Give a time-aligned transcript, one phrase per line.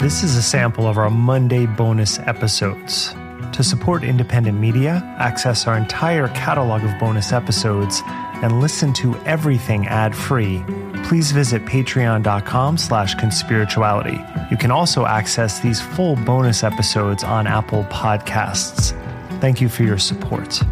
[0.00, 3.14] This is a sample of our Monday bonus episodes.
[3.52, 9.86] To support independent media, access our entire catalog of bonus episodes, and listen to everything
[9.88, 10.64] ad-free,
[11.04, 14.50] please visit patreon.com slash conspirituality.
[14.50, 18.98] You can also access these full bonus episodes on Apple Podcasts.
[19.38, 20.62] Thank you for your support.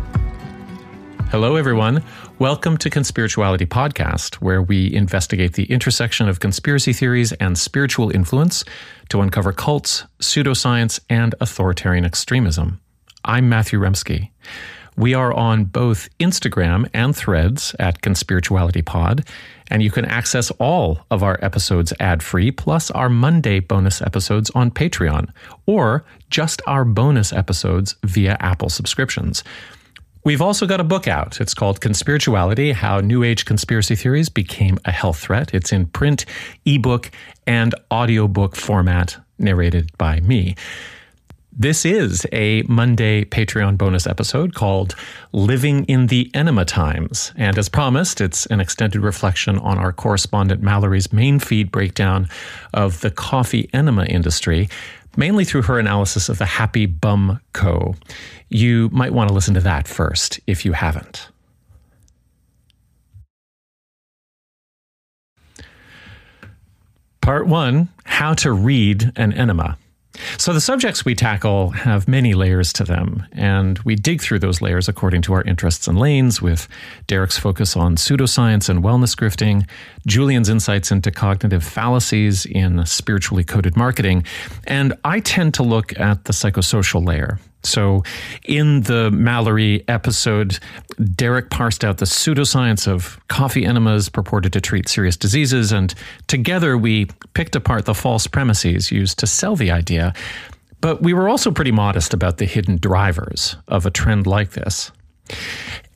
[1.31, 2.03] Hello, everyone.
[2.39, 8.65] Welcome to Conspirituality Podcast, where we investigate the intersection of conspiracy theories and spiritual influence
[9.11, 12.81] to uncover cults, pseudoscience, and authoritarian extremism.
[13.27, 14.31] I'm Matthew Remski.
[14.97, 19.29] We are on both Instagram and threads at Conspirituality Pod,
[19.71, 24.51] and you can access all of our episodes ad free, plus our Monday bonus episodes
[24.55, 25.29] on Patreon,
[25.67, 29.45] or just our bonus episodes via Apple subscriptions.
[30.29, 31.41] We've also got a book out.
[31.41, 35.55] It's called Conspirituality How New Age Conspiracy Theories Became a Health Threat.
[35.55, 36.27] It's in print,
[36.67, 37.11] ebook,
[37.47, 40.55] and audiobook format, narrated by me.
[41.51, 44.95] This is a Monday Patreon bonus episode called
[45.33, 47.33] Living in the Enema Times.
[47.37, 52.29] And as promised, it's an extended reflection on our correspondent Mallory's main feed breakdown
[52.75, 54.69] of the coffee enema industry,
[55.19, 57.97] mainly through her analysis of the Happy Bum Co.
[58.49, 61.29] You might want to listen to that first if you haven't.
[67.21, 69.77] Part one How to Read an Enema.
[70.37, 74.61] So, the subjects we tackle have many layers to them, and we dig through those
[74.61, 76.69] layers according to our interests and lanes, with
[77.07, 79.67] Derek's focus on pseudoscience and wellness grifting,
[80.07, 84.25] Julian's insights into cognitive fallacies in spiritually coded marketing,
[84.67, 88.05] and I tend to look at the psychosocial layer, so,
[88.45, 90.59] in the Mallory episode,
[91.15, 95.93] Derek parsed out the pseudoscience of coffee enemas purported to treat serious diseases, and
[96.29, 100.15] together we picked apart the false premises used to sell the idea.
[100.81, 104.93] But we were also pretty modest about the hidden drivers of a trend like this.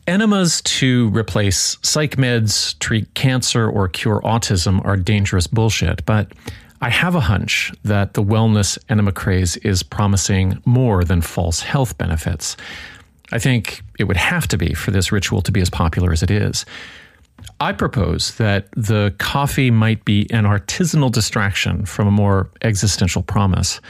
[0.09, 6.33] Enemas to replace psych meds, treat cancer, or cure autism are dangerous bullshit, but
[6.83, 11.97] I have a hunch that the wellness enema craze is promising more than false health
[11.97, 12.57] benefits.
[13.31, 16.25] I think it would have to be for this ritual to be as popular as
[16.25, 16.67] it is.
[17.61, 23.81] I propose that the coffee might be an artisanal distraction from a more existential promise,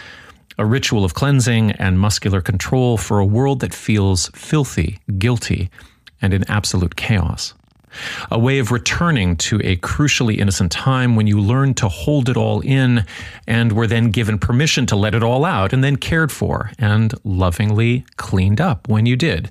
[0.58, 5.70] a ritual of cleansing and muscular control for a world that feels filthy, guilty,
[6.20, 7.54] and in absolute chaos
[8.30, 12.36] a way of returning to a crucially innocent time when you learned to hold it
[12.36, 13.04] all in
[13.46, 17.14] and were then given permission to let it all out and then cared for and
[17.24, 19.50] lovingly cleaned up when you did.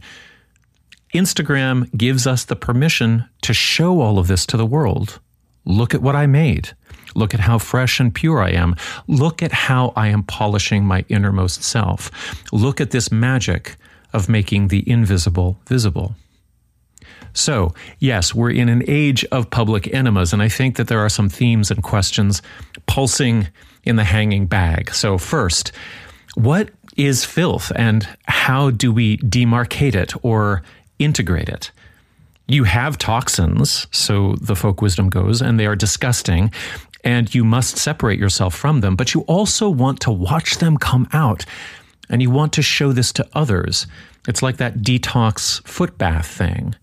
[1.13, 5.19] Instagram gives us the permission to show all of this to the world.
[5.65, 6.71] Look at what I made.
[7.15, 8.75] Look at how fresh and pure I am.
[9.07, 12.11] Look at how I am polishing my innermost self.
[12.53, 13.75] Look at this magic
[14.13, 16.15] of making the invisible visible.
[17.33, 21.09] So, yes, we're in an age of public enemas, and I think that there are
[21.09, 22.41] some themes and questions
[22.87, 23.47] pulsing
[23.83, 24.93] in the hanging bag.
[24.93, 25.71] So, first,
[26.35, 30.61] what is filth and how do we demarcate it or
[30.99, 31.71] integrate it?
[32.47, 36.51] You have toxins, so the folk wisdom goes, and they are disgusting,
[37.03, 41.07] and you must separate yourself from them, but you also want to watch them come
[41.13, 41.45] out,
[42.09, 43.87] and you want to show this to others.
[44.27, 46.75] It's like that detox foot bath thing.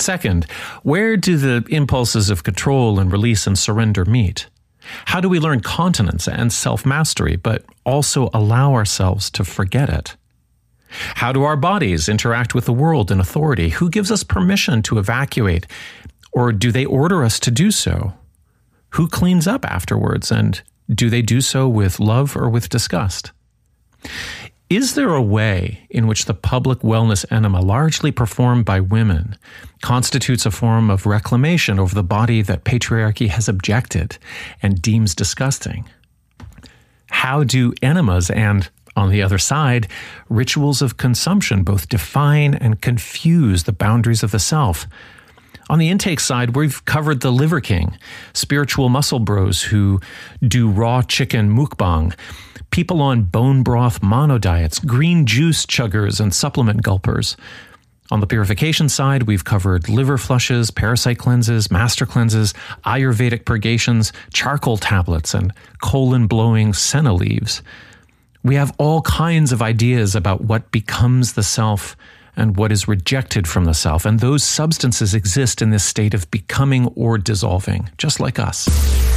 [0.00, 0.44] Second,
[0.82, 4.48] where do the impulses of control and release and surrender meet?
[5.06, 10.16] How do we learn continence and self mastery, but also allow ourselves to forget it?
[10.88, 13.68] How do our bodies interact with the world and authority?
[13.68, 15.66] Who gives us permission to evacuate?
[16.32, 18.14] Or do they order us to do so?
[18.90, 20.32] Who cleans up afterwards?
[20.32, 20.60] And
[20.92, 23.30] do they do so with love or with disgust?
[24.70, 29.36] Is there a way in which the public wellness enema, largely performed by women,
[29.82, 34.16] constitutes a form of reclamation over the body that patriarchy has abjected
[34.62, 35.86] and deems disgusting?
[37.10, 39.88] How do enemas and, on the other side,
[40.28, 44.86] rituals of consumption both define and confuse the boundaries of the self?
[45.70, 47.96] On the intake side, we've covered the Liver King,
[48.32, 50.00] spiritual muscle bros who
[50.42, 52.12] do raw chicken mukbang
[52.72, 57.36] people on bone broth mono diets, green juice chuggers, and supplement gulpers.
[58.10, 62.52] On the purification side, we've covered liver flushes, parasite cleanses, master cleanses,
[62.84, 67.62] Ayurvedic purgations, charcoal tablets, and colon blowing senna leaves.
[68.42, 71.96] We have all kinds of ideas about what becomes the self
[72.36, 76.30] and what is rejected from the self, and those substances exist in this state of
[76.30, 79.09] becoming or dissolving, just like us.